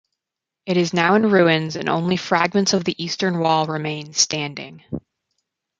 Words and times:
It 0.65 0.77
is 0.77 0.95
now 0.95 1.13
in 1.13 1.29
ruins 1.29 1.75
and 1.75 1.87
only 1.87 2.17
fragments 2.17 2.73
of 2.73 2.83
the 2.83 2.95
eastern 3.03 3.37
wall 3.37 3.67
remain 3.67 4.13
standing. 4.13 4.83